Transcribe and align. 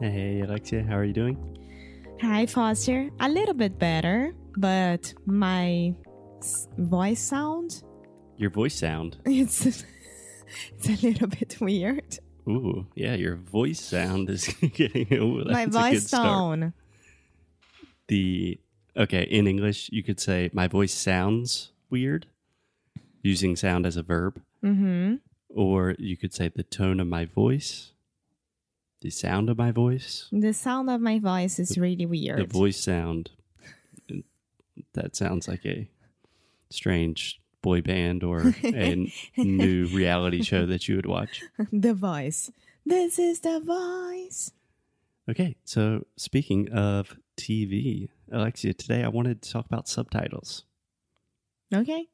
Hey, 0.00 0.40
Alexia, 0.40 0.82
how 0.82 0.96
are 0.96 1.04
you 1.04 1.12
doing? 1.12 1.36
Hi, 2.22 2.46
Foster. 2.46 3.10
A 3.20 3.28
little 3.28 3.54
bit 3.54 3.78
better, 3.78 4.32
but 4.56 5.12
my 5.26 5.94
voice 6.78 7.20
sound 7.20 7.82
Your 8.36 8.50
voice 8.50 8.74
sound. 8.76 9.18
it's 9.26 9.66
it's 9.66 10.88
a 10.88 11.06
little 11.06 11.28
bit 11.28 11.56
weird. 11.60 12.18
Ooh, 12.48 12.86
yeah, 12.94 13.14
your 13.14 13.36
voice 13.36 13.80
sound 13.80 14.30
is 14.30 14.48
getting. 14.74 15.12
Ooh, 15.12 15.44
my 15.44 15.66
that's 15.66 15.76
a 15.76 15.80
good 15.80 15.92
voice 16.00 16.10
tone. 16.10 16.72
The 18.08 18.58
okay 18.96 19.22
in 19.22 19.46
English, 19.46 19.90
you 19.92 20.02
could 20.02 20.18
say 20.20 20.50
my 20.52 20.66
voice 20.66 20.94
sounds 20.94 21.72
weird, 21.90 22.26
using 23.22 23.54
sound 23.56 23.86
as 23.86 23.96
a 23.96 24.02
verb, 24.02 24.40
Mm-hmm. 24.64 25.16
or 25.48 25.94
you 25.98 26.16
could 26.18 26.34
say 26.34 26.48
the 26.54 26.62
tone 26.62 27.00
of 27.00 27.06
my 27.06 27.24
voice, 27.24 27.92
the 29.02 29.10
sound 29.10 29.48
of 29.50 29.56
my 29.58 29.70
voice, 29.70 30.28
The 30.32 30.52
sound 30.52 30.90
of 30.90 31.00
my 31.00 31.18
voice 31.18 31.58
is 31.58 31.78
really 31.78 32.06
weird. 32.06 32.38
the 32.40 32.44
voice 32.52 32.78
sound. 32.78 33.30
That 34.94 35.14
sounds 35.16 35.46
like 35.48 35.64
a 35.66 35.88
strange 36.70 37.40
boy 37.62 37.80
band 37.82 38.22
or 38.24 38.54
a 38.64 39.10
new 39.36 39.86
reality 39.86 40.42
show 40.42 40.66
that 40.66 40.88
you 40.88 40.96
would 40.96 41.06
watch. 41.06 41.42
the 41.72 41.94
voice. 41.94 42.50
This 42.86 43.18
is 43.18 43.40
the 43.40 43.60
voice. 43.60 44.50
Okay, 45.28 45.56
so 45.64 46.06
speaking 46.16 46.70
of 46.72 47.16
TV, 47.36 48.08
Alexia, 48.32 48.72
today 48.74 49.04
I 49.04 49.08
wanted 49.08 49.42
to 49.42 49.50
talk 49.52 49.66
about 49.66 49.88
subtitles. 49.88 50.64
Okay. 51.72 52.08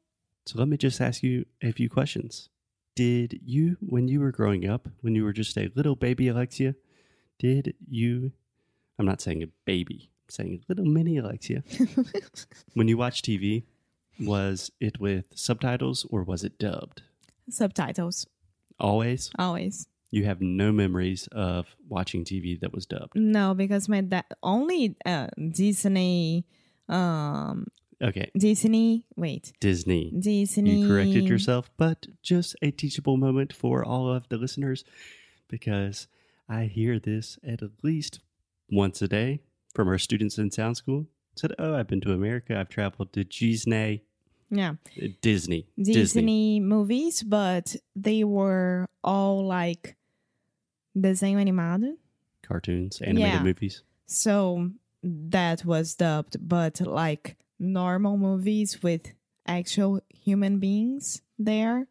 So 0.45 0.59
let 0.59 0.67
me 0.67 0.77
just 0.77 1.01
ask 1.01 1.23
you 1.23 1.45
a 1.61 1.71
few 1.71 1.89
questions. 1.89 2.49
Did 2.97 3.41
you, 3.45 3.77
when 3.79 4.07
you 4.07 4.19
were 4.19 4.31
growing 4.31 4.67
up, 4.67 4.89
when 5.01 5.13
you 5.13 5.23
were 5.23 5.31
just 5.31 5.55
a 5.55 5.71
little 5.75 5.95
baby 5.95 6.29
Alexia, 6.29 6.73
did 7.37 7.75
you, 7.87 8.31
I'm 8.97 9.05
not 9.05 9.21
saying 9.21 9.43
a 9.43 9.47
baby, 9.65 10.09
I'm 10.25 10.29
saying 10.31 10.63
little 10.67 10.85
mini 10.85 11.17
Alexia, 11.17 11.63
when 12.73 12.87
you 12.87 12.97
watched 12.97 13.23
TV, 13.23 13.65
was 14.19 14.71
it 14.79 14.99
with 14.99 15.25
subtitles 15.35 16.07
or 16.09 16.23
was 16.23 16.43
it 16.43 16.57
dubbed? 16.57 17.03
Subtitles 17.51 18.25
Always? 18.79 19.29
always. 19.37 19.87
You 20.09 20.25
have 20.25 20.41
no 20.41 20.71
memories 20.71 21.27
of 21.31 21.67
watching 21.87 22.25
TV 22.25 22.59
that 22.61 22.73
was 22.73 22.87
dubbed. 22.87 23.15
No, 23.15 23.53
because 23.53 23.87
my 23.87 24.01
dad 24.01 24.25
only 24.41 24.95
uh, 25.05 25.27
Disney. 25.51 26.47
Um, 26.89 27.67
Okay, 28.01 28.29
Disney. 28.37 29.05
Wait, 29.15 29.53
Disney. 29.59 30.11
Disney. 30.19 30.81
You 30.81 30.87
corrected 30.87 31.27
yourself, 31.27 31.71
but 31.77 32.05
just 32.21 32.55
a 32.61 32.69
teachable 32.71 33.17
moment 33.17 33.51
for 33.53 33.83
all 33.83 34.11
of 34.11 34.29
the 34.29 34.37
listeners 34.37 34.83
because 35.47 36.07
I 36.47 36.65
hear 36.65 36.99
this 36.99 37.39
at 37.43 37.61
least 37.83 38.19
once 38.69 39.01
a 39.01 39.07
day 39.07 39.41
from 39.73 39.87
our 39.87 39.97
students 39.97 40.37
in 40.37 40.51
Sound 40.51 40.77
School. 40.77 41.07
Said, 41.35 41.53
"Oh, 41.57 41.75
I've 41.75 41.87
been 41.87 42.01
to 42.01 42.13
America. 42.13 42.57
I've 42.59 42.69
traveled 42.69 43.13
to 43.13 43.23
Disney, 43.23 44.03
Yeah, 44.51 44.75
uh, 45.01 45.07
Disney, 45.21 45.67
Disney, 45.77 45.93
Disney." 45.93 46.59
movies, 46.59 47.23
but 47.23 47.75
they 47.95 48.23
were 48.23 48.85
all 49.03 49.45
like 49.45 49.95
desenho 50.95 51.39
animado. 51.39 51.97
cartoons, 52.43 53.01
animated 53.01 53.33
Yeah. 53.33 53.43
movies. 53.43 53.83
So 54.05 54.71
that 55.03 55.65
was 55.65 55.95
dubbed, 55.95 56.37
but 56.47 56.79
like 56.81 57.35
normal 57.59 58.17
movies 58.17 58.81
with 58.83 59.13
actual 59.47 60.01
human 60.09 60.59
beings 60.59 61.21
there, 61.39 61.87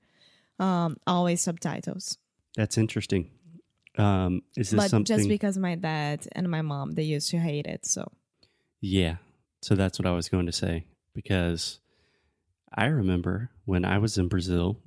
um, 0.58 0.96
always 1.06 1.40
subtitles. 1.40 2.18
That's 2.56 2.78
interesting. 2.78 3.30
Um, 3.98 4.42
is 4.56 4.70
this 4.70 4.78
But 4.78 4.90
something? 4.90 5.16
just 5.16 5.28
because 5.28 5.56
my 5.56 5.74
dad 5.74 6.26
and 6.32 6.50
my 6.50 6.62
mom 6.62 6.92
they 6.92 7.02
used 7.02 7.30
to 7.30 7.38
hate 7.38 7.66
it, 7.66 7.86
so 7.86 8.12
Yeah. 8.80 9.16
So 9.62 9.74
that's 9.74 9.98
what 9.98 10.06
I 10.06 10.12
was 10.12 10.28
going 10.28 10.46
to 10.46 10.52
say 10.52 10.84
because 11.14 11.80
I 12.74 12.86
remember 12.86 13.50
when 13.64 13.84
I 13.84 13.98
was 13.98 14.18
in 14.18 14.28
Brazil 14.28 14.78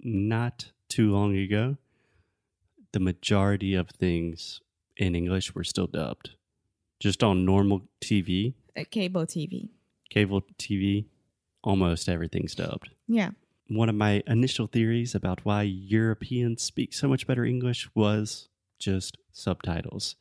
not 0.00 0.70
too 0.88 1.10
long 1.10 1.36
ago, 1.36 1.76
the 2.92 3.00
majority 3.00 3.74
of 3.74 3.90
things 3.90 4.60
in 4.96 5.14
English 5.16 5.54
were 5.54 5.64
still 5.64 5.86
dubbed. 5.88 6.30
Just 7.00 7.22
on 7.24 7.44
normal 7.44 7.82
TV, 8.00 8.54
uh, 8.78 8.84
cable 8.90 9.26
TV. 9.26 9.70
Cable 10.12 10.42
TV, 10.58 11.06
almost 11.64 12.08
everything's 12.08 12.54
dubbed. 12.54 12.90
Yeah, 13.08 13.30
One 13.68 13.88
of 13.88 13.94
my 13.94 14.22
initial 14.26 14.66
theories 14.66 15.14
about 15.14 15.44
why 15.44 15.62
Europeans 15.62 16.62
speak 16.62 16.92
so 16.92 17.08
much 17.08 17.26
better 17.26 17.44
English 17.44 17.88
was 17.94 18.48
just 18.78 19.16
subtitles. 19.32 20.16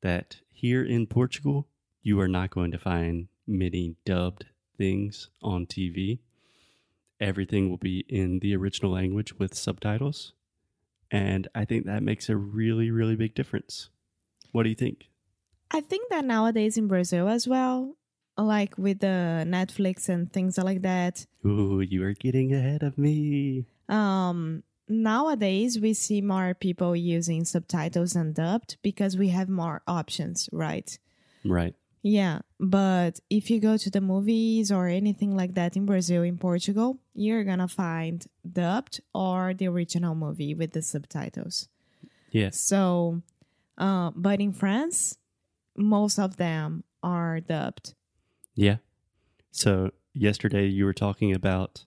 That 0.00 0.38
here 0.52 0.82
in 0.84 1.06
Portugal, 1.06 1.66
you 2.02 2.18
are 2.20 2.28
not 2.28 2.50
going 2.50 2.70
to 2.70 2.78
find 2.78 3.28
many 3.46 3.96
dubbed 4.04 4.46
things 4.78 5.28
on 5.42 5.66
TV. 5.66 6.20
Everything 7.20 7.68
will 7.68 7.78
be 7.78 8.04
in 8.08 8.38
the 8.40 8.54
original 8.56 8.92
language 8.92 9.38
with 9.38 9.54
subtitles. 9.54 10.32
And 11.10 11.48
I 11.54 11.64
think 11.64 11.86
that 11.86 12.02
makes 12.02 12.28
a 12.28 12.36
really, 12.36 12.90
really 12.90 13.16
big 13.16 13.34
difference. 13.34 13.90
What 14.52 14.62
do 14.62 14.68
you 14.68 14.74
think? 14.74 15.08
I 15.70 15.80
think 15.80 16.08
that 16.10 16.24
nowadays 16.24 16.76
in 16.78 16.86
Brazil 16.88 17.28
as 17.28 17.46
well, 17.48 17.96
like 18.38 18.76
with 18.78 19.00
the 19.00 19.44
Netflix 19.46 20.08
and 20.08 20.32
things 20.32 20.58
like 20.58 20.82
that, 20.82 21.26
Ooh, 21.44 21.80
you 21.80 22.04
are 22.04 22.12
getting 22.14 22.52
ahead 22.54 22.82
of 22.82 22.98
me. 22.98 23.64
um 23.88 24.62
nowadays 24.88 25.80
we 25.80 25.92
see 25.94 26.20
more 26.20 26.54
people 26.54 26.94
using 26.94 27.44
subtitles 27.44 28.14
and 28.14 28.34
dubbed 28.34 28.76
because 28.82 29.16
we 29.16 29.28
have 29.28 29.48
more 29.48 29.82
options 29.86 30.48
right 30.52 30.98
Right. 31.44 31.74
yeah 32.02 32.38
but 32.60 33.18
if 33.28 33.50
you 33.50 33.58
go 33.60 33.76
to 33.76 33.90
the 33.90 34.00
movies 34.00 34.70
or 34.70 34.86
anything 34.86 35.36
like 35.36 35.54
that 35.54 35.76
in 35.76 35.86
brazil 35.86 36.22
in 36.22 36.38
portugal 36.38 36.98
you're 37.14 37.42
gonna 37.42 37.66
find 37.66 38.26
dubbed 38.62 39.00
or 39.12 39.54
the 39.54 39.66
original 39.66 40.14
movie 40.14 40.54
with 40.54 40.70
the 40.72 40.82
subtitles 40.82 41.68
Yes. 42.30 42.56
so 42.58 43.22
uh, 43.78 44.10
but 44.14 44.40
in 44.40 44.52
france 44.52 45.18
most 45.76 46.18
of 46.18 46.36
them 46.36 46.84
are 47.02 47.40
dubbed 47.40 47.94
Yeah. 48.56 48.76
So 49.52 49.90
yesterday 50.14 50.66
you 50.66 50.84
were 50.84 50.94
talking 50.94 51.32
about, 51.32 51.84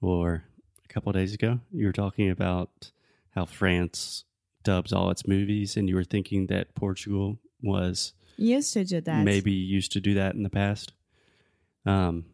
or 0.00 0.44
a 0.84 0.92
couple 0.92 1.10
of 1.10 1.14
days 1.14 1.34
ago, 1.34 1.60
you 1.70 1.86
were 1.86 1.92
talking 1.92 2.30
about 2.30 2.90
how 3.34 3.44
France 3.44 4.24
dubs 4.64 4.92
all 4.92 5.10
its 5.10 5.26
movies, 5.26 5.76
and 5.76 5.88
you 5.88 5.94
were 5.94 6.04
thinking 6.04 6.46
that 6.48 6.74
Portugal 6.74 7.38
was 7.62 8.12
used 8.36 8.72
to 8.72 8.84
do 8.84 9.00
that 9.02 9.24
maybe 9.24 9.52
used 9.52 9.92
to 9.92 10.00
do 10.00 10.14
that 10.14 10.34
in 10.34 10.42
the 10.42 10.50
past. 10.50 10.92
Um, 11.86 12.24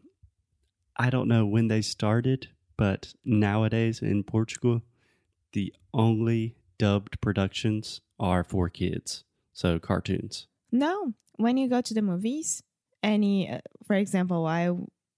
I 0.95 1.09
don't 1.09 1.27
know 1.27 1.45
when 1.45 1.67
they 1.67 1.81
started, 1.81 2.49
but 2.77 3.13
nowadays 3.23 4.01
in 4.01 4.23
Portugal, 4.23 4.81
the 5.53 5.73
only 5.93 6.55
dubbed 6.77 7.19
productions 7.21 8.01
are 8.19 8.43
for 8.43 8.69
kids, 8.69 9.23
so 9.53 9.79
cartoons. 9.79 10.47
No, 10.71 11.13
when 11.35 11.57
you 11.57 11.69
go 11.69 11.81
to 11.81 11.93
the 11.93 12.01
movies, 12.01 12.63
any, 13.07 13.49
uh, 13.49 13.59
for 13.85 13.95
example, 13.95 14.45
I 14.45 14.71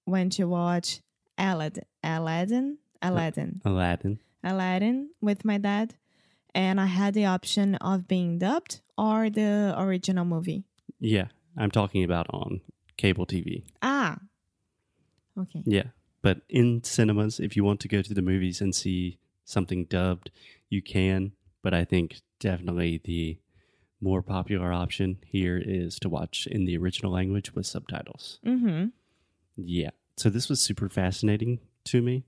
went 0.05 0.33
to 0.33 0.45
watch 0.45 1.01
Aladdin, 1.37 1.83
Aladdin, 2.03 2.77
Aladdin, 3.01 3.61
Aladdin. 3.65 4.19
Aladdin 4.43 5.09
with 5.21 5.43
my 5.43 5.57
dad, 5.57 5.95
and 6.53 6.79
I 6.79 6.85
had 6.85 7.13
the 7.13 7.25
option 7.25 7.75
of 7.75 8.07
being 8.07 8.37
dubbed 8.37 8.81
or 8.97 9.29
the 9.29 9.73
original 9.77 10.25
movie. 10.25 10.63
Yeah, 10.99 11.27
I'm 11.57 11.71
talking 11.71 12.03
about 12.03 12.27
on 12.29 12.61
cable 12.97 13.25
TV. 13.25 13.63
Ah, 13.81 14.19
okay. 15.37 15.63
Yeah. 15.65 15.87
But 16.21 16.41
in 16.49 16.83
cinemas, 16.83 17.39
if 17.39 17.55
you 17.55 17.63
want 17.63 17.79
to 17.81 17.87
go 17.87 18.01
to 18.01 18.13
the 18.13 18.21
movies 18.21 18.59
and 18.59 18.75
see 18.75 19.19
something 19.45 19.85
dubbed, 19.85 20.31
you 20.69 20.81
can. 20.81 21.31
But 21.63 21.73
I 21.73 21.85
think 21.85 22.17
definitely 22.39 23.01
the 23.03 23.37
more 24.01 24.21
popular 24.21 24.71
option 24.71 25.17
here 25.25 25.61
is 25.63 25.99
to 25.99 26.09
watch 26.09 26.47
in 26.47 26.65
the 26.65 26.77
original 26.77 27.11
language 27.11 27.53
with 27.53 27.65
subtitles. 27.65 28.39
Mm-hmm. 28.45 28.87
Yeah. 29.57 29.89
So 30.15 30.29
this 30.29 30.49
was 30.49 30.61
super 30.61 30.89
fascinating 30.89 31.59
to 31.85 32.01
me 32.01 32.23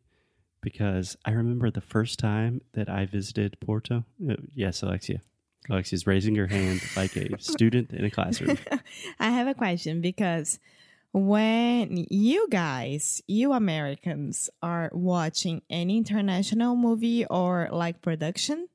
because 0.61 1.17
I 1.25 1.31
remember 1.31 1.71
the 1.71 1.81
first 1.81 2.19
time 2.19 2.61
that 2.73 2.89
I 2.89 3.05
visited 3.05 3.59
Porto. 3.59 4.05
Uh, 4.29 4.35
yes, 4.53 4.81
Alexia. 4.83 5.21
Alexia's 5.69 6.07
raising 6.07 6.35
her 6.35 6.47
hand 6.47 6.81
like 6.95 7.15
a 7.15 7.37
student 7.41 7.91
in 7.91 8.05
a 8.05 8.11
classroom. 8.11 8.57
I 9.19 9.29
have 9.29 9.47
a 9.47 9.53
question 9.53 10.01
because 10.01 10.59
when 11.13 12.05
you 12.09 12.47
guys, 12.49 13.21
you 13.27 13.53
Americans, 13.53 14.49
are 14.63 14.89
watching 14.93 15.61
any 15.69 15.97
international 15.97 16.75
movie 16.75 17.25
or 17.25 17.69
like 17.71 18.01
production, 18.01 18.67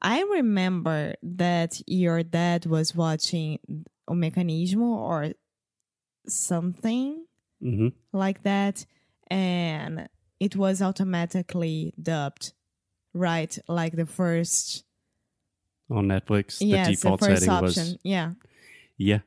I 0.00 0.22
remember 0.22 1.14
that 1.22 1.80
your 1.86 2.22
dad 2.22 2.66
was 2.66 2.94
watching 2.94 3.58
O 4.06 4.12
Mecanismo 4.12 4.82
or 4.82 5.32
something 6.26 7.24
hmm 7.60 7.88
like 8.12 8.42
that, 8.44 8.86
and 9.28 10.08
it 10.40 10.56
was 10.56 10.80
automatically 10.80 11.92
dubbed, 12.00 12.52
right? 13.12 13.58
Like 13.68 13.96
the 13.96 14.06
first 14.06 14.84
on 15.90 16.06
Netflix. 16.06 16.58
yes, 16.60 16.86
the 16.86 16.92
default 16.92 17.20
first 17.20 17.42
setting 17.42 17.50
option. 17.50 17.84
was 17.84 17.98
Yeah. 18.02 18.32
yeah. 18.96 19.20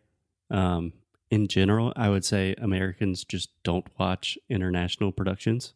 Um, 0.49 0.93
in 1.29 1.47
general, 1.47 1.93
I 1.95 2.09
would 2.09 2.25
say 2.25 2.55
Americans 2.57 3.23
just 3.23 3.49
don't 3.63 3.87
watch 3.97 4.37
international 4.49 5.11
productions 5.11 5.73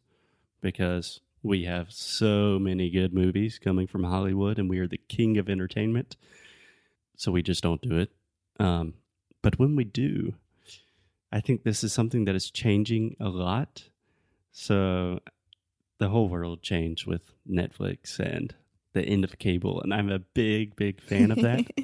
because 0.62 1.22
we 1.46 1.64
have 1.66 1.92
so 1.92 2.58
many 2.60 2.90
good 2.90 3.14
movies 3.14 3.60
coming 3.60 3.86
from 3.86 4.04
Hollywood 4.04 4.58
and 4.58 4.70
we 4.70 4.80
are 4.80 4.88
the 4.88 4.98
king 4.98 5.38
of 5.38 5.48
entertainment. 5.48 6.16
So 7.18 7.32
we 7.32 7.44
just 7.44 7.62
don't 7.62 7.82
do 7.82 8.00
it. 8.00 8.12
Um, 8.60 8.96
but 9.42 9.60
when 9.60 9.76
we 9.76 9.84
do, 9.84 10.34
I 11.32 11.42
think 11.42 11.64
this 11.64 11.84
is 11.84 11.94
something 11.94 12.26
that 12.26 12.36
is 12.36 12.50
changing 12.50 13.16
a 13.20 13.30
lot. 13.30 13.84
So 14.52 15.20
the 16.00 16.10
whole 16.10 16.30
world 16.30 16.64
changed 16.64 17.06
with 17.06 17.34
Netflix 17.50 18.20
and 18.20 18.56
the 18.94 19.04
end 19.04 19.24
of 19.24 19.38
cable. 19.38 19.82
And 19.82 19.94
I'm 19.94 20.10
a 20.10 20.20
big, 20.20 20.76
big 20.76 21.00
fan 21.00 21.32
of 21.32 21.42
that. 21.42 21.66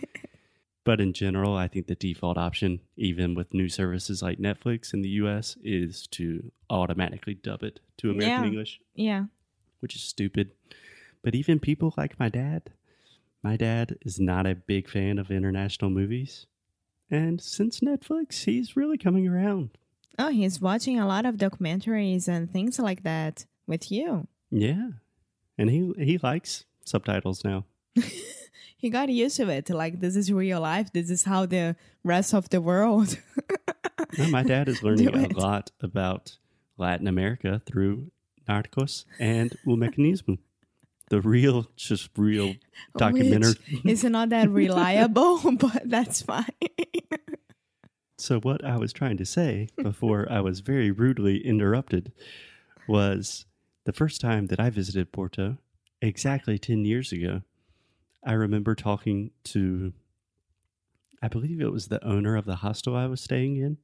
But 0.83 0.99
in 0.99 1.13
general, 1.13 1.55
I 1.55 1.67
think 1.67 1.85
the 1.85 1.93
default 1.93 2.39
option, 2.39 2.79
even 2.97 3.35
with 3.35 3.53
new 3.53 3.69
services 3.69 4.23
like 4.23 4.39
Netflix 4.39 4.95
in 4.95 5.03
the 5.03 5.09
US, 5.09 5.55
is 5.63 6.07
to 6.07 6.51
automatically 6.71 7.35
dub 7.35 7.61
it 7.61 7.79
to 7.97 8.09
American 8.09 8.43
Yeah. 8.43 8.47
English, 8.47 8.79
yeah. 8.95 9.25
Which 9.81 9.95
is 9.95 10.01
stupid. 10.01 10.51
But 11.23 11.35
even 11.35 11.59
people 11.59 11.93
like 11.97 12.19
my 12.19 12.29
dad, 12.29 12.71
my 13.43 13.57
dad 13.57 13.97
is 14.01 14.19
not 14.19 14.47
a 14.47 14.55
big 14.55 14.89
fan 14.89 15.19
of 15.19 15.31
international 15.31 15.91
movies. 15.91 16.45
And 17.09 17.41
since 17.41 17.81
Netflix, 17.81 18.45
he's 18.45 18.77
really 18.77 18.97
coming 18.97 19.27
around. 19.27 19.71
Oh, 20.17 20.29
he's 20.29 20.61
watching 20.61 20.99
a 20.99 21.07
lot 21.07 21.25
of 21.25 21.35
documentaries 21.35 22.27
and 22.27 22.51
things 22.51 22.79
like 22.79 23.03
that 23.03 23.45
with 23.67 23.91
you. 23.91 24.27
Yeah. 24.49 24.89
And 25.57 25.69
he 25.69 25.91
he 25.97 26.17
likes 26.17 26.65
subtitles 26.85 27.43
now. 27.43 27.65
He 28.81 28.89
got 28.89 29.09
used 29.09 29.37
to 29.37 29.47
it. 29.49 29.69
Like, 29.69 29.99
this 29.99 30.15
is 30.15 30.33
real 30.33 30.59
life. 30.59 30.91
This 30.91 31.11
is 31.11 31.23
how 31.23 31.45
the 31.45 31.75
rest 32.03 32.33
of 32.33 32.49
the 32.49 32.59
world. 32.59 33.17
No, 34.17 34.27
my 34.27 34.43
dad 34.43 34.67
is 34.67 34.83
learning 34.83 35.07
a 35.15 35.39
lot 35.39 35.71
about 35.79 36.35
Latin 36.77 37.07
America 37.07 37.61
through 37.65 38.11
Narcos 38.47 39.05
and 39.19 39.55
O 39.67 39.71
Mecanismo. 39.71 40.37
The 41.09 41.21
real, 41.21 41.67
just 41.75 42.09
real 42.17 42.55
documentary. 42.97 43.55
Is 43.83 44.03
not 44.03 44.29
that 44.29 44.49
reliable, 44.63 45.39
but 45.57 45.83
that's 45.85 46.21
fine. 46.21 46.45
So, 48.17 48.39
what 48.39 48.63
I 48.63 48.77
was 48.77 48.93
trying 48.93 49.17
to 49.17 49.25
say 49.25 49.69
before 49.81 50.27
I 50.31 50.41
was 50.41 50.59
very 50.59 50.91
rudely 50.91 51.45
interrupted 51.45 52.11
was 52.87 53.45
the 53.83 53.93
first 53.93 54.21
time 54.21 54.45
that 54.47 54.59
I 54.59 54.69
visited 54.69 55.11
Porto, 55.11 55.57
exactly 56.01 56.57
10 56.59 56.85
years 56.85 57.11
ago, 57.11 57.41
I 58.23 58.33
remember 58.33 58.75
talking 58.75 59.31
to, 59.45 59.93
I 61.21 61.27
believe 61.27 61.59
it 61.59 61.71
was 61.71 61.87
the 61.87 62.05
owner 62.05 62.35
of 62.35 62.45
the 62.45 62.57
hostel 62.57 62.95
I 62.95 63.07
was 63.07 63.21
staying 63.21 63.57
in, 63.57 63.77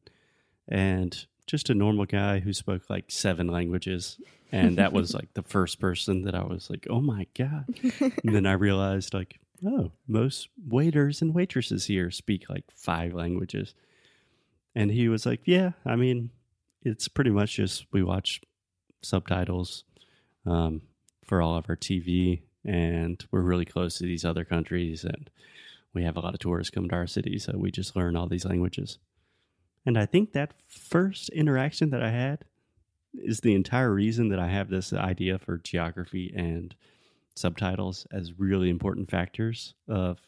and 0.67 1.25
just 1.47 1.69
a 1.69 1.73
normal 1.73 2.05
guy 2.05 2.39
who 2.39 2.53
spoke 2.53 2.89
like 2.89 3.05
seven 3.09 3.47
languages. 3.47 4.19
And 4.51 4.77
that 4.77 4.93
was 4.93 5.13
like 5.13 5.33
the 5.33 5.43
first 5.43 5.79
person 5.79 6.23
that 6.23 6.35
I 6.35 6.43
was 6.43 6.69
like, 6.69 6.87
oh 6.89 7.01
my 7.01 7.27
God. 7.37 7.65
and 7.99 8.35
then 8.35 8.45
I 8.45 8.53
realized, 8.53 9.13
like, 9.13 9.39
oh, 9.65 9.91
most 10.07 10.49
waiters 10.67 11.21
and 11.21 11.33
waitresses 11.33 11.85
here 11.85 12.11
speak 12.11 12.49
like 12.49 12.65
five 12.75 13.13
languages. 13.13 13.73
And 14.75 14.91
he 14.91 15.09
was 15.09 15.25
like, 15.25 15.41
Yeah, 15.45 15.71
I 15.85 15.95
mean, 15.95 16.29
it's 16.83 17.07
pretty 17.07 17.31
much 17.31 17.55
just 17.55 17.85
we 17.91 18.03
watch 18.03 18.41
subtitles 19.01 19.83
um, 20.45 20.81
for 21.25 21.41
all 21.41 21.57
of 21.57 21.65
our 21.67 21.75
TV, 21.75 22.41
and 22.63 23.23
we're 23.31 23.41
really 23.41 23.65
close 23.65 23.97
to 23.97 24.05
these 24.05 24.23
other 24.23 24.45
countries, 24.45 25.03
and 25.03 25.29
we 25.93 26.03
have 26.03 26.15
a 26.15 26.19
lot 26.19 26.33
of 26.33 26.39
tourists 26.39 26.69
come 26.69 26.87
to 26.89 26.95
our 26.95 27.07
city, 27.07 27.39
so 27.39 27.53
we 27.57 27.71
just 27.71 27.95
learn 27.95 28.15
all 28.15 28.27
these 28.27 28.45
languages. 28.45 28.99
And 29.85 29.97
I 29.97 30.05
think 30.05 30.33
that 30.33 30.53
first 30.67 31.29
interaction 31.29 31.89
that 31.91 32.03
I 32.03 32.11
had 32.11 32.45
is 33.13 33.39
the 33.41 33.55
entire 33.55 33.93
reason 33.93 34.29
that 34.29 34.39
I 34.39 34.47
have 34.47 34.69
this 34.69 34.93
idea 34.93 35.39
for 35.39 35.57
geography 35.57 36.33
and 36.35 36.75
subtitles 37.35 38.07
as 38.11 38.39
really 38.39 38.69
important 38.69 39.09
factors 39.09 39.73
of 39.87 40.19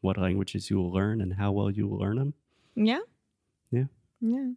what 0.00 0.18
languages 0.18 0.70
you 0.70 0.76
will 0.76 0.92
learn 0.92 1.20
and 1.20 1.34
how 1.34 1.52
well 1.52 1.70
you 1.70 1.86
will 1.86 1.98
learn 1.98 2.16
them. 2.16 2.34
Yeah. 2.74 3.00
Yeah. 3.70 3.84
Yeah. 4.20 4.50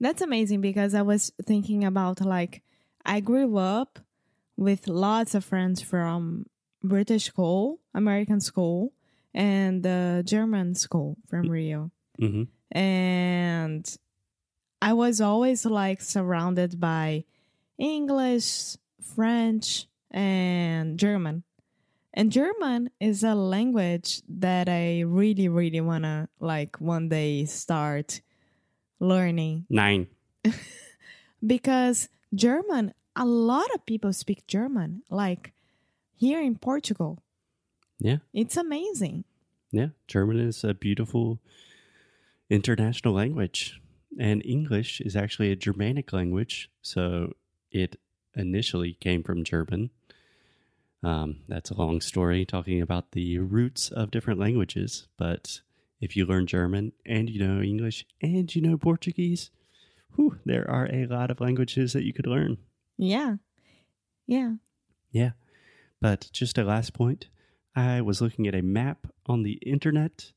That's 0.00 0.22
amazing 0.22 0.60
because 0.60 0.94
I 0.94 1.02
was 1.02 1.32
thinking 1.44 1.84
about 1.84 2.20
like 2.20 2.62
I 3.04 3.20
grew 3.20 3.56
up 3.56 3.98
with 4.56 4.88
lots 4.88 5.34
of 5.34 5.44
friends 5.44 5.82
from 5.82 6.46
British 6.82 7.24
school, 7.24 7.80
American 7.94 8.40
school, 8.40 8.92
and 9.32 9.86
uh, 9.86 10.22
German 10.22 10.74
school 10.74 11.16
from 11.28 11.48
Rio. 11.48 11.90
hmm 12.18 12.44
And 12.70 13.84
I 14.84 14.92
was 14.92 15.18
always 15.18 15.64
like 15.64 16.02
surrounded 16.02 16.78
by 16.78 17.24
English, 17.78 18.76
French, 19.00 19.86
and 20.10 20.98
German. 20.98 21.42
And 22.12 22.30
German 22.30 22.90
is 23.00 23.24
a 23.24 23.34
language 23.34 24.20
that 24.28 24.68
I 24.68 25.00
really, 25.00 25.48
really 25.48 25.80
want 25.80 26.04
to 26.04 26.28
like 26.38 26.82
one 26.82 27.08
day 27.08 27.46
start 27.46 28.20
learning 29.00 29.64
Nine. 29.70 30.08
because 31.46 32.10
German, 32.34 32.92
a 33.16 33.24
lot 33.24 33.74
of 33.74 33.86
people 33.86 34.12
speak 34.12 34.46
German, 34.46 35.02
like 35.08 35.54
here 36.14 36.42
in 36.42 36.56
Portugal. 36.56 37.22
Yeah. 37.98 38.18
It's 38.34 38.58
amazing. 38.58 39.24
Yeah, 39.72 39.88
German 40.08 40.40
is 40.40 40.62
a 40.62 40.74
beautiful 40.74 41.40
international 42.50 43.14
language, 43.14 43.80
and 44.18 44.44
English 44.44 45.00
is 45.00 45.16
actually 45.16 45.50
a 45.50 45.56
Germanic 45.56 46.12
language. 46.12 46.70
So 46.82 47.34
it 47.70 47.98
initially 48.34 48.94
came 48.94 49.22
from 49.22 49.44
German. 49.44 49.90
Um, 51.02 51.36
that's 51.48 51.70
a 51.70 51.76
long 51.76 52.00
story 52.00 52.44
talking 52.44 52.80
about 52.80 53.12
the 53.12 53.38
roots 53.38 53.90
of 53.90 54.10
different 54.10 54.40
languages. 54.40 55.06
But 55.18 55.60
if 56.00 56.16
you 56.16 56.24
learn 56.24 56.46
German 56.46 56.92
and 57.04 57.28
you 57.28 57.46
know 57.46 57.60
English 57.60 58.06
and 58.22 58.54
you 58.54 58.62
know 58.62 58.78
Portuguese, 58.78 59.50
whew, 60.14 60.38
there 60.44 60.68
are 60.70 60.88
a 60.90 61.06
lot 61.06 61.30
of 61.30 61.40
languages 61.40 61.92
that 61.92 62.04
you 62.04 62.12
could 62.12 62.26
learn. 62.26 62.58
Yeah. 62.96 63.36
Yeah. 64.26 64.54
Yeah. 65.10 65.32
But 66.00 66.28
just 66.32 66.58
a 66.58 66.64
last 66.64 66.94
point 66.94 67.28
I 67.76 68.00
was 68.00 68.20
looking 68.20 68.46
at 68.46 68.54
a 68.54 68.62
map 68.62 69.06
on 69.26 69.42
the 69.42 69.54
internet, 69.54 70.32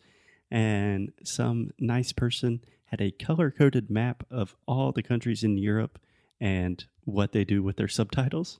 and 0.50 1.12
some 1.24 1.72
nice 1.78 2.12
person 2.12 2.62
had 2.88 3.02
a 3.02 3.12
color 3.12 3.52
coded 3.52 3.90
map 3.90 4.26
of 4.30 4.56
all 4.66 4.92
the 4.92 5.04
countries 5.04 5.44
in 5.44 5.58
Europe 5.58 6.00
and 6.40 6.86
what 7.06 7.32
they 7.32 7.44
do 7.44 7.64
with 7.64 7.78
their 7.78 7.88
subtitles. 7.88 8.60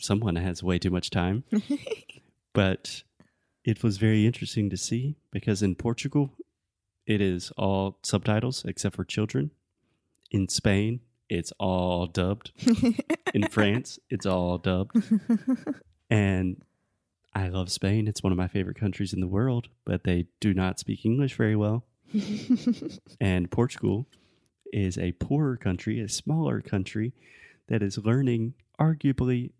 Someone 0.00 0.36
has 0.36 0.62
way 0.62 0.78
too 0.78 0.90
much 0.90 1.10
time, 1.10 1.44
but 2.52 3.02
it 3.64 3.82
was 3.82 3.98
very 3.98 4.26
interesting 4.26 4.70
to 4.70 4.76
see 4.76 5.16
because 5.30 5.62
in 5.62 5.74
Portugal, 5.74 6.30
it 7.06 7.20
is 7.20 7.50
all 7.56 7.98
subtitles 8.02 8.64
except 8.64 8.94
for 8.96 9.04
children. 9.04 9.50
In 10.30 10.48
Spain, 10.48 11.00
it's 11.28 11.52
all 11.58 12.06
dubbed. 12.06 12.52
In 13.34 13.48
France, 13.48 13.98
it's 14.08 14.26
all 14.26 14.58
dubbed. 14.58 14.96
And 16.10 16.62
I 17.34 17.48
love 17.48 17.70
Spain. 17.70 18.08
It's 18.08 18.22
one 18.22 18.32
of 18.32 18.38
my 18.38 18.48
favorite 18.48 18.78
countries 18.78 19.12
in 19.12 19.20
the 19.20 19.26
world, 19.26 19.68
but 19.84 20.04
they 20.04 20.26
do 20.40 20.54
not 20.54 20.78
speak 20.78 21.04
English 21.04 21.34
very 21.34 21.56
well. 21.56 21.84
and 23.20 23.50
Portugal 23.50 24.06
is 24.72 24.98
a 24.98 25.12
poorer 25.12 25.56
country, 25.56 26.00
a 26.00 26.08
smaller 26.08 26.60
country 26.60 27.12
that 27.68 27.82
is 27.82 27.98
learning, 27.98 28.54
arguably, 28.80 29.50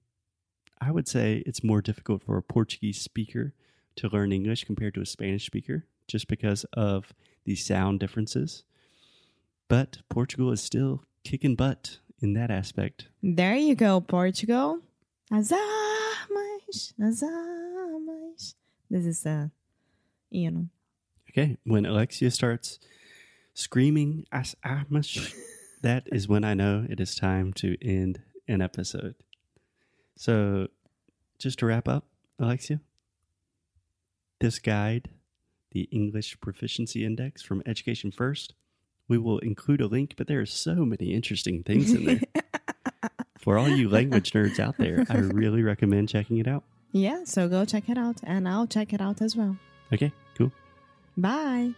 I 0.80 0.90
would 0.90 1.08
say 1.08 1.42
it's 1.46 1.64
more 1.64 1.82
difficult 1.82 2.22
for 2.22 2.36
a 2.36 2.42
Portuguese 2.42 3.00
speaker 3.00 3.52
to 3.96 4.08
learn 4.08 4.32
English 4.32 4.64
compared 4.64 4.94
to 4.94 5.00
a 5.00 5.06
Spanish 5.06 5.46
speaker 5.46 5.84
just 6.06 6.28
because 6.28 6.64
of 6.72 7.12
the 7.44 7.56
sound 7.56 8.00
differences. 8.00 8.64
But 9.68 9.98
Portugal 10.08 10.50
is 10.52 10.62
still 10.62 11.04
kicking 11.24 11.56
butt 11.56 11.98
in 12.20 12.32
that 12.34 12.50
aspect. 12.50 13.08
There 13.22 13.56
you 13.56 13.74
go, 13.74 14.00
Portugal. 14.00 14.80
As 15.30 15.52
armas, 15.52 16.94
as 17.02 17.22
armas. 17.22 18.54
This 18.90 19.04
is 19.04 19.22
the, 19.22 19.50
you 20.30 20.50
know. 20.50 20.68
Okay, 21.30 21.56
when 21.64 21.84
Alexia 21.84 22.30
starts 22.30 22.78
screaming 23.54 24.26
as 24.32 24.56
armas, 24.64 25.34
that 25.82 26.08
is 26.10 26.28
when 26.28 26.44
I 26.44 26.54
know 26.54 26.86
it 26.88 27.00
is 27.00 27.14
time 27.14 27.52
to 27.54 27.76
end 27.82 28.20
an 28.46 28.62
episode. 28.62 29.14
So, 30.16 30.68
just 31.38 31.58
to 31.60 31.66
wrap 31.66 31.86
up, 31.86 32.04
Alexia, 32.38 32.80
this 34.40 34.58
guide, 34.58 35.10
the 35.72 35.82
English 35.92 36.40
Proficiency 36.40 37.04
Index 37.04 37.42
from 37.42 37.62
Education 37.66 38.10
First, 38.10 38.54
we 39.06 39.18
will 39.18 39.38
include 39.38 39.80
a 39.80 39.86
link, 39.86 40.14
but 40.16 40.26
there 40.26 40.40
are 40.40 40.46
so 40.46 40.74
many 40.84 41.12
interesting 41.14 41.62
things 41.62 41.92
in 41.92 42.04
there. 42.04 42.20
For 43.38 43.56
all 43.56 43.68
you 43.68 43.88
language 43.88 44.32
nerds 44.32 44.58
out 44.58 44.76
there, 44.78 45.06
I 45.08 45.16
really 45.18 45.62
recommend 45.62 46.08
checking 46.08 46.38
it 46.38 46.48
out. 46.48 46.64
Yeah, 46.92 47.24
so 47.24 47.48
go 47.48 47.64
check 47.64 47.88
it 47.88 47.96
out, 47.96 48.16
and 48.24 48.48
I'll 48.48 48.66
check 48.66 48.92
it 48.92 49.00
out 49.00 49.22
as 49.22 49.36
well. 49.36 49.56
Okay. 49.92 50.12
Bye. 51.18 51.74